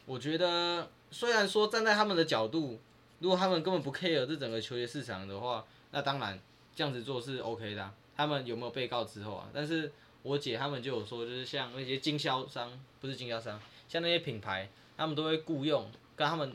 [0.05, 2.79] 我觉得虽然说站在他们的角度，
[3.21, 6.39] 如果他们根本不 care 这整个球鞋市场的话，那当然
[6.75, 9.49] 这样子做是 OK 的、他们有没有被告之后啊？
[9.55, 9.91] 但是
[10.23, 16.55] 我姐他们就有说，就是像那些经销商，不是经销商，像那些品牌，他们都会雇佣跟他们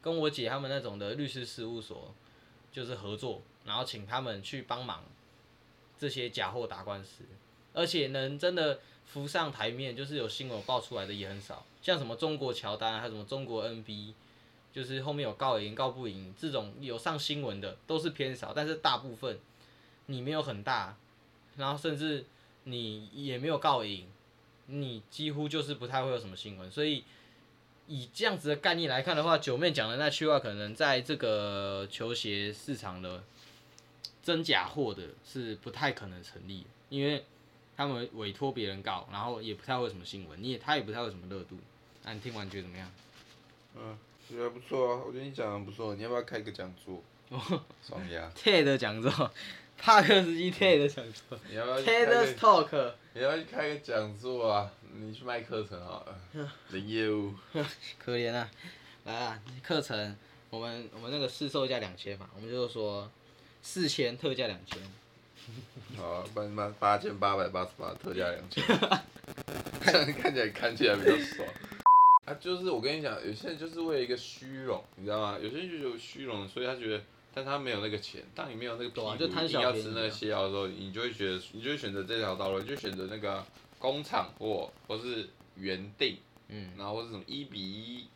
[0.00, 2.14] 跟我姐他们那种的律师事务所，
[2.72, 5.04] 就是合作，然后请他们去帮忙
[5.98, 7.24] 这些假货打官司，
[7.72, 14.12] 而且能真的浮上台面，就是有新闻爆出来的也很少，像什么中国乔丹，还有什么中国 NB，
[14.72, 19.38] 就是后面有告赢告不赢这种有上新闻的都是偏少，但是大部分
[20.06, 20.96] 你没有很大，
[21.56, 22.24] 然后甚至
[22.64, 24.06] 你也没有告赢，
[24.66, 27.04] 你几乎就是不太会有什么新闻，所以。
[27.88, 33.22] 以这样子的概念来看的话，九妹讲的那句话，可能在这个球鞋市场的
[34.26, 37.24] 真假货的是不太可能成立，因为
[37.76, 41.56] 他们委托别人告，然后也不太会什么新闻，你也他也不太会什么热度。
[42.02, 42.90] 那你听完觉得怎么样？
[43.76, 43.96] 嗯，
[44.28, 47.00] 觉得不错啊，我觉得你讲的不错，你要不要开个讲座？
[47.80, 48.28] 双压。
[48.34, 49.30] TED 讲座，
[49.78, 51.38] 帕克斯基 TED 讲座。
[51.48, 52.92] 你要不要？TED Talk。
[53.14, 54.72] 你要去开个讲座啊？
[54.92, 57.32] 你去卖课程好了，零业务。
[57.96, 58.50] 可怜啊！
[59.04, 60.16] 来啊，课程，
[60.50, 63.08] 我们我们那个试售价两千嘛，我们就说
[63.66, 64.78] 四千特价两千。
[65.98, 68.62] 好，八八八千八百八十八特价两千。
[69.82, 71.48] 这样看起来看起来比较爽。
[72.26, 75.36] 啊，就是我跟你讲，有些人就是为了一个虚荣，你知道吗？
[75.42, 77.02] 有些人就有虚荣，所以他觉得，
[77.34, 78.22] 但他没有那个钱。
[78.36, 83.44] 当你没有那个屁股，一定要吃那个泻药的时候，你就会觉得，你就会选择这条道路，你就选择那个。
[83.78, 86.16] 工厂货或是原定，
[86.48, 88.06] 嗯，然后或是什么一比一、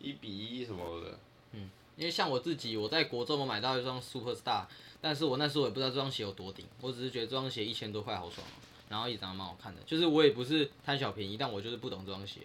[0.00, 1.16] 一比一什么的，
[1.52, 4.64] 嗯，因为像我自己，我在国中我买到一双 Super Star，
[5.00, 8.56] 但是我那时候也不知道这双鞋有多顶，我只是觉得这双鞋一千多块好爽哦，
[8.88, 12.40] 然后也长得蛮好看的，就是我也不是贪小便宜，但我就是不懂这双鞋。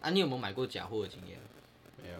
[0.00, 1.38] 啊，你有没有买过假货的经验？
[2.02, 2.18] 没有。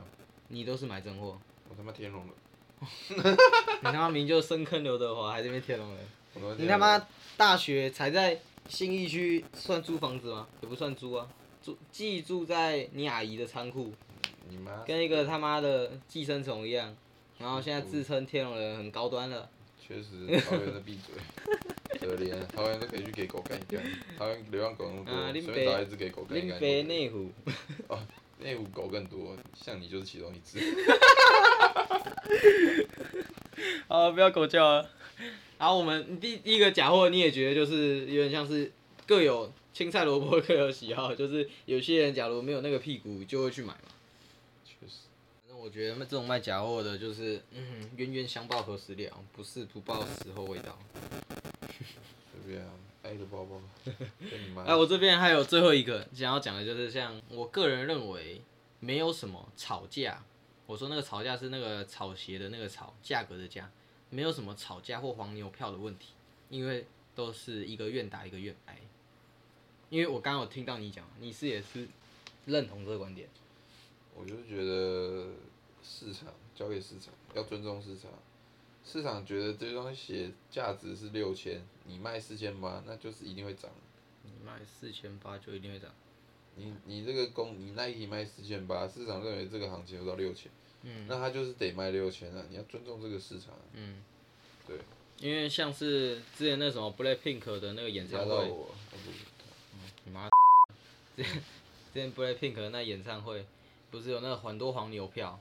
[0.48, 1.38] 你都是买真货？
[1.68, 2.34] 我他妈天龙人。
[3.82, 6.56] 你他妈名就深坑刘德华，还是边天龙人？
[6.58, 7.06] 你他妈
[7.37, 8.40] 大学才在。
[8.66, 10.48] 新义区算租房子吗？
[10.62, 11.28] 也不算租啊，
[11.62, 13.92] 住寄住在你阿姨的仓库，
[14.87, 16.96] 跟一个他妈的寄生虫一样，
[17.37, 19.46] 然后现在自称天龙人很高端了。
[19.87, 21.14] 确实，桃园的闭嘴，
[22.01, 23.83] 可怜，桃园都可以去给狗干一干，
[24.16, 26.59] 桃园流浪狗那么多，随便找一只给狗干一干。
[26.59, 27.31] 林内湖。
[27.88, 27.99] 哦，
[28.38, 30.59] 内湖狗更多，像你就是其中一只。
[33.87, 34.87] 好，不要狗叫啊。
[35.59, 38.73] 然后我们第第一个假货，你也觉得就是有点像是
[39.07, 43.90] 各有青菜萝卜各有喜好，就是有些人假如没有那个屁股就会去买嘛。
[44.64, 44.94] 确实。
[45.64, 50.79] 我觉得这种卖假货的，就是嗯冤冤相报何时了，不是不报时候未到。
[52.44, 52.70] 随便啊，
[53.03, 53.59] 爱的包包。
[54.66, 58.42] 哎，我这边还有最后一个想要讲的，就是像我个人认为
[58.79, 60.22] 没有什么吵架，
[60.66, 63.70] 我说那个吵架是那个炒鞋的那个炒价格的价。
[64.11, 66.09] 没有什么吵架或黄牛票的问题，
[66.50, 68.77] 因为都是一个愿打一个愿挨。
[69.88, 71.88] 因为我刚刚有听到你讲，你是也是
[72.44, 73.27] 认同这个观点。
[74.16, 75.31] 我就觉得
[75.85, 78.11] 市场交给市场，要尊重市场。
[78.85, 83.70] 市场觉得这双鞋价值是六千，你卖四千八，那就是一定会涨。
[84.23, 85.90] 你卖四千八就一定会涨。
[86.57, 90.51] 你你这个工，你 Nike 卖四千八，市场认为这个行情有到六千。
[90.83, 92.44] 嗯，那他就是得卖六千啊！
[92.51, 93.55] 你要尊重这个市场。
[93.73, 94.03] 嗯，
[94.66, 94.79] 对。
[95.18, 98.53] 因为像是之前那什么 Blackpink 的那个演唱会，
[98.92, 100.29] 嗯，妈，
[101.16, 103.47] 之前之前 Blackpink 的那演唱会，
[103.90, 105.40] 不是有那个很多黄牛票，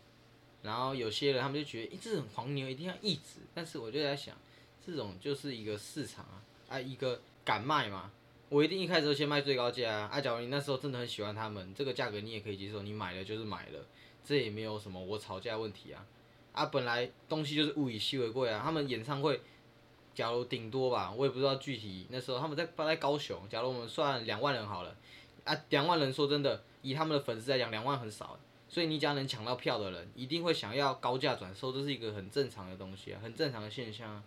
[0.64, 3.42] 然后有些人他们就觉得，哎，这种黄牛一定要抑制。
[3.54, 4.36] 但是我就在想，
[4.84, 8.10] 这种就是一个市场啊，啊，一个敢卖嘛，
[8.50, 10.10] 我一定一开始就先卖最高价啊。
[10.12, 13.80] 啊，假如你那时候真的很喜欢他们，这个价格你也可以接受，你买了就是买了。
[14.26, 16.06] 这也没有什么我吵架问题啊，
[16.54, 18.62] 啊，本来东西就是物以稀为贵啊。
[18.64, 19.42] 他们演唱会，
[20.16, 24.96] 假如顶多吧，我也不知道具体那时候他们在放在高雄，假如我们算两万人好了，
[25.44, 28.40] 啊，两万人说真的，以他们的粉丝来讲，两万很少，
[28.74, 34.24] 所以你只要能抢到票的人，一定会想要高价转售，这是一个很正常的东西啊，很正常的现象啊。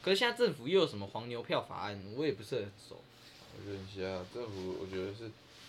[0.00, 2.96] 可是现在政府又有什么黄牛票法案，我也不是很熟。
[3.56, 5.28] 我觉得一下政府，我觉得是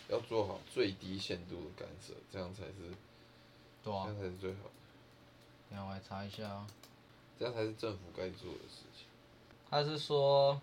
[0.09, 2.73] 要做好最低限度的干涉，这样才是。
[3.83, 5.75] 这样才是最好的。
[5.75, 6.67] 让我来查一下啊。
[7.39, 9.07] 这样才是政府该做的事情。
[9.71, 10.61] 他是说，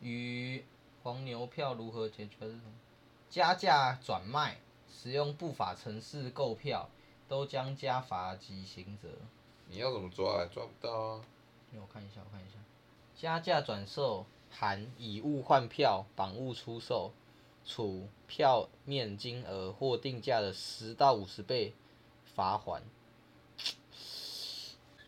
[0.00, 0.64] 与
[1.02, 2.72] 黄牛票如何解决是什么？
[3.30, 4.58] 加价转卖、
[4.90, 6.88] 使用不法城市购票，
[7.28, 9.08] 都将加罚及刑责。
[9.68, 10.44] 你要怎么抓？
[10.46, 11.24] 抓不到啊。
[11.72, 12.56] 让我看一下，我看一下。
[13.14, 17.12] 加价转售含以物换票、绑物出售，
[17.64, 21.74] 处票面金额或定价的十到五十倍。
[22.34, 22.82] 罚款，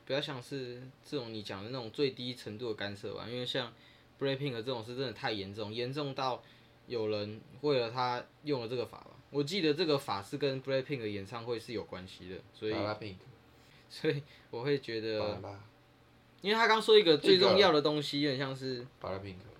[0.04, 3.72] 不要像是这种你讲的那种最低程度的干涉吧，因为像
[4.16, 6.40] Breaking 这种是真的太严重，严重到
[6.86, 9.15] 有人为了他用了这个法吧。
[9.30, 12.74] 我记得这个法是跟 Breaking 的演唱会是有关系的，所以
[13.88, 15.40] 所以我会觉得
[16.42, 18.86] 因为他刚说一个最重要的东西，有点像是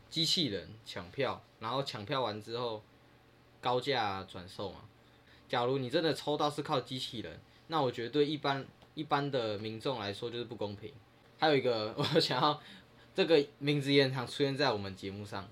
[0.08, 2.82] 机器人抢票，然后抢票完之后
[3.60, 4.82] 高价转售嘛。
[5.48, 10.92] 假如你真的抽到是靠机器人，那我觉得对一般一般的民众来说就是不公平。
[11.38, 12.60] 还有一个， 我想要
[13.14, 15.48] 这个名字也很常出现在我们节目上，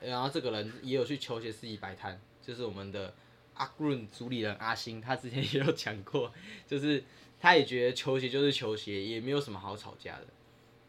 [0.00, 3.12] 然后这个人也有去球鞋市集摆摊，就是我们的
[3.58, 6.32] 阿润主理人阿星，他之前也有讲过，
[6.66, 7.04] 就是
[7.38, 10.26] 他也觉得球鞋就是球鞋，也没有什么好吵架的。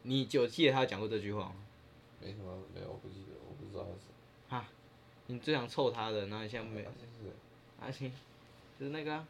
[0.04, 1.56] 你有记得他有讲过这句话吗？
[2.22, 4.70] 没什么，没有，我不记得，我不知道他是啊。
[5.28, 7.36] 你最想臭他的，然后你现在没好像是
[7.82, 8.12] 阿星，
[8.80, 9.28] 就是那个啊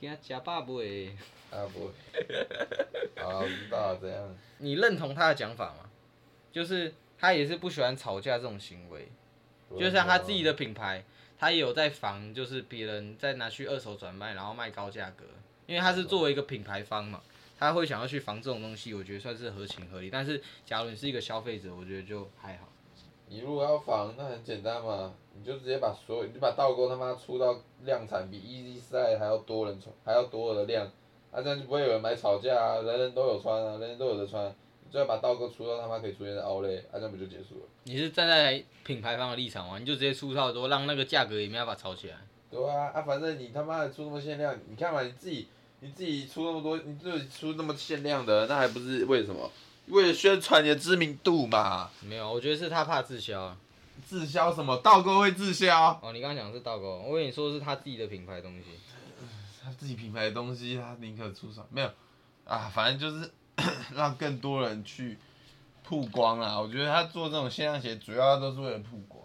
[0.00, 1.12] 给他假爸爸的。
[1.50, 1.92] 啊不会。
[3.22, 4.36] 好，我知道了怎样。
[4.58, 5.90] 你认同他的讲法吗？
[6.52, 9.08] 就是他也是不喜欢吵架这种行为，
[9.78, 11.04] 就像他自己的品牌，
[11.40, 15.24] 他也有在防，就是别人再拿去二手转卖，然后卖高价格，
[15.66, 17.22] 因为他是作为一个品牌方嘛，
[17.58, 20.10] 他会想要去防这种东西，我觉得算是合情合理。
[20.10, 22.68] 但是假如你是一个消费者，我觉得就还好。
[23.28, 30.84] 你如果要防，那很简单嘛，你就直接把所有，你就把倒钩他妈出到量产比 Easy Style 还要多人穿，还要多的量，
[31.30, 34.54] 啊这样就不会有人买吵架啊，人人都有穿啊，人人都有的穿，你
[34.90, 37.66] 最好把道哥出到他妈可以出现在 Outlet，啊这样不就结束了？
[37.84, 39.78] 你是站在品牌方的立场吗？
[39.78, 42.16] 你就直接出套多，让那个价格也没办法炒起来。
[42.50, 45.46] 对啊，啊反正你他妈的出那么限量，你看嘛，你自己
[45.80, 49.50] 你自己出那么多，你自己出那么限量的，那还不是为什么？
[49.86, 51.90] 为了宣传你的知名度嘛。
[52.02, 53.56] 没有，我觉得是他怕滞销啊。
[54.08, 54.76] 滞销什么？
[54.78, 56.00] 道哥会滞销？
[56.02, 58.64] 哦，你刚刚讲的是道哥，我跟你说的是他自己的品牌东西。
[59.62, 61.90] 他自己品牌的东西，他宁可出少没有
[62.46, 63.30] 啊，反正就是
[63.94, 65.18] 让更多人去
[65.84, 66.60] 曝光啊。
[66.60, 69.22] 我觉得他做这种限量鞋，主要都是为了曝光。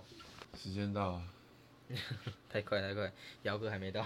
[0.58, 1.22] 时间到了，
[2.50, 3.12] 太快太快，
[3.44, 4.06] 姚哥还没到，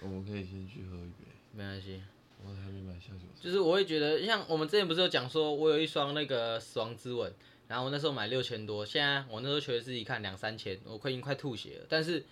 [0.00, 1.26] 我们可以先去喝一杯。
[1.52, 2.02] 没关系。
[2.44, 3.40] 我还没买下酒菜。
[3.40, 7.32] 就是我会觉得，像我们之前不是有讲说，我有一双那个死亡之吻，
[7.68, 11.86] 然后我那时候买六千多，现在我那时候觉得自己看两三千，我快已经快吐血了。
[11.88, 12.24] 但是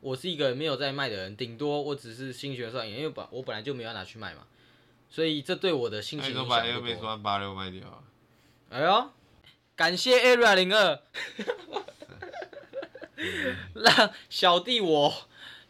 [0.00, 4.46] 我是一个没有在卖的人，顶多我只是心血上瘾，因为本我本来就没有拿去卖嘛，
[5.10, 7.10] 所以这对我的心情影响那你把不 Max 多。
[7.10, 7.98] One 八六卖掉啊？
[8.70, 9.10] 哎呦，
[9.74, 11.00] 感谢 Area 零二，
[13.74, 15.14] 让小弟我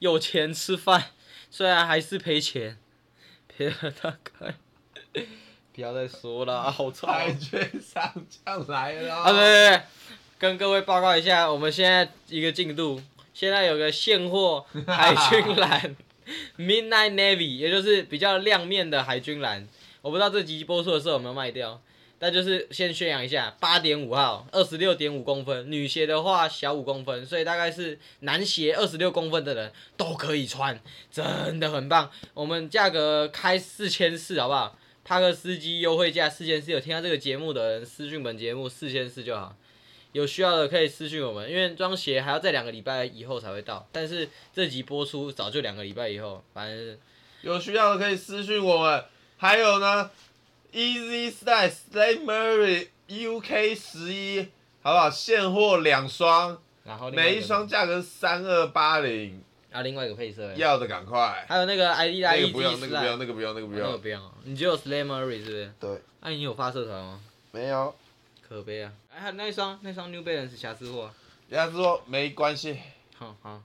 [0.01, 1.13] 有钱吃饭，
[1.51, 2.79] 虽然还是赔钱，
[3.49, 4.55] 赔了大概。
[5.73, 7.07] 不要再说了，好臭。
[7.07, 9.83] 海券上将来了啊，对对对，
[10.37, 13.01] 跟各位报告一下，我们现在一个进度，
[13.33, 15.95] 现在有个现货海军蓝
[16.59, 19.67] Midnight Navy，也就是比较亮面的海军蓝。
[20.03, 21.83] 我不知道这集播出的时候有没有卖掉，
[22.19, 32.11] 但就是先宣扬一下，八点五号，二十六点五公分，女鞋的话小五公分，所以大概是男鞋二十六公分的人都可以穿，真的很棒。
[32.35, 34.79] 我们价格开四千四，好不好？
[35.05, 39.57] 帕克司机优惠价四千四，有听到这个节目的人私讯本节目四千四就好，
[40.19, 46.99] 有需要的可以私信我们，因为这双鞋还要在两个礼拜以后才会到，但是这集播出早就两个礼拜以后，反正
[47.43, 49.05] 有需要的可以私信我们。
[49.37, 50.11] 还有呢
[50.73, 54.49] ，Easy Style Slay Murray UK 十一，
[54.83, 55.09] 好不好？
[55.09, 61.47] 现货两双，然后每一双价格三二八零，啊另外一个配色，要的赶快。
[61.49, 63.99] 还有那个 ID 那 I 个 E 不用，那个不要，那个不要，那个不要那个。
[63.99, 65.73] 不要，你只有 Slam Murray 是不是？
[65.79, 67.21] 对，那、你有发社团吗？
[67.53, 67.95] 没有。
[68.49, 68.93] 可悲啊！
[69.13, 71.13] 哎，还有那一双那双 New Balance 瑕疵货，
[71.51, 72.79] 瑕疵货没关系，
[73.15, 73.63] 好好，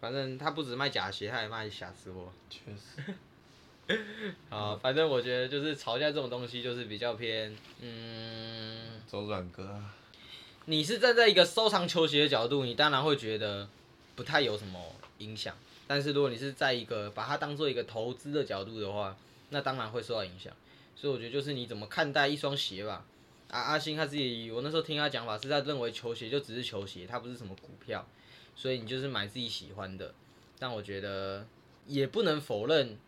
[0.00, 2.30] 反正他不止卖假鞋，他还卖瑕疵货。
[2.50, 3.14] 确实。
[4.50, 9.94] 啊，反正我觉得就是吵架这种东西，就是比较偏，嗯，周转哥啊，
[10.66, 13.66] 你是站在一个收藏球鞋的角度，你当然会觉得
[14.14, 14.78] 不太有什么
[15.18, 15.56] 影响。
[15.86, 19.16] 但是如果你是在一个把它当做一个投资的角度的话，
[19.48, 20.52] 那当然会受到影响。
[20.94, 23.06] 所以我觉得就是你怎么看待一双鞋吧。
[23.48, 28.06] 啊，阿星他自己，我那时候听他讲法是他认为球鞋就只是球鞋，它不是什么股票，
[28.54, 30.14] 所以你就是买自己喜欢的。
[30.58, 31.46] 但我觉得
[31.86, 32.98] 也不能否认，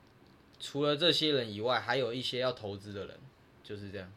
[0.59, 3.19] 除了这些人以外，还有一些要投资的人，
[3.63, 4.11] 就是这样。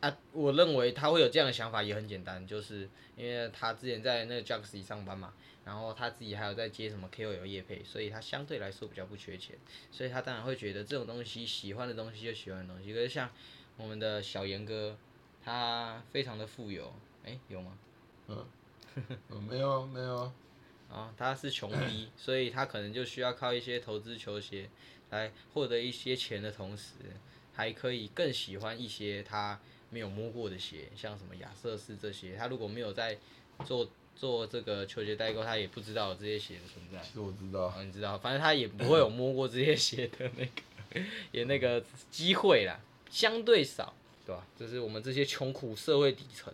[0.00, 9.56] 啊，我认为他会有这样的想法也很简单，就是因为他之前在那个 Jaxi 上班嘛，然后他自己还有在接什么 KOL 业配，所以他相对来说比较不缺钱，
[9.90, 12.92] 所以他当然会觉得这种东西喜欢的东西就喜欢的东西。
[12.92, 13.28] 可是像
[13.76, 14.96] 我们的小严哥，
[15.48, 16.92] 他非常的富有，
[17.24, 17.72] 哎、有吗？
[18.28, 18.44] 嗯
[19.48, 20.30] 没有 没有，
[20.90, 24.68] 啊，他是穷逼，所以他可能就需要靠一些投资球鞋
[25.08, 26.94] 来获得一些钱的同时，
[27.54, 32.36] 还可以更喜欢一些他没有摸过的鞋，像什么亚瑟士这些。
[32.36, 33.16] 他如果没有在
[33.64, 37.00] 做做这个球鞋代购，他也不知道有这些鞋的存在。
[37.00, 42.78] 其实我知道，啊，你知道，反正他也不会有摸过这些鞋的那个， 也那个机会啦，
[43.10, 43.94] 相对少。
[44.28, 44.46] 对吧？
[44.58, 46.52] 这是我们这些穷苦社会底层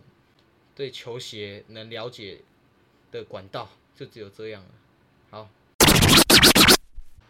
[0.76, 2.38] 对球鞋能了解
[3.10, 4.68] 的管道，就只有这样了。
[5.30, 5.48] 好，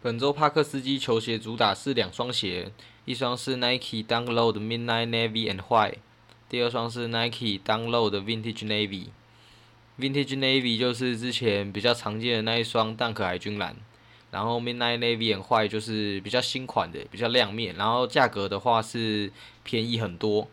[0.03, 2.71] 本周帕克斯基球鞋主打是两双鞋，
[3.05, 5.97] 一双是 Nike Download Midnight Navy and White，
[6.47, 9.07] 第二双是 Nike Download Vintage Navy。
[9.97, 13.75] Vintage Navy 就是之前比较常见的那一双蛋壳海军蓝，
[14.35, 19.31] 然后 Midnight Navy and White 就是比较新款的，比较亮面，然后价格的话是
[19.63, 20.45] 便宜很多，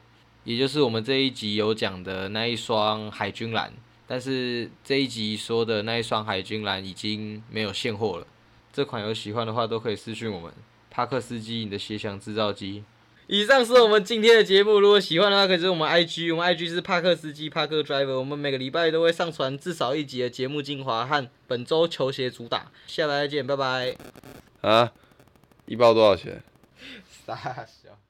[0.45, 3.72] 也就是我们这一集有讲的那一双海军蓝，
[4.07, 8.26] 但是这一集说的那一双海军蓝已经没有现货了。
[8.72, 10.53] 这款有喜欢的话都可以私信我们，
[10.89, 12.85] 帕克斯基你的鞋箱制造机。
[13.29, 23.97] 以上是我们今天的节目，如果喜欢的话，可以追我们 IG，我们 IG 是帕克司机帕克 Driver，我们每个礼拜都会上传至少一集的节目精华和本周球鞋主打，下礼拜再见，拜拜。
[24.61, 24.93] 啊，
[25.66, 26.43] 一包多少钱？
[27.27, 28.01] 傻笑。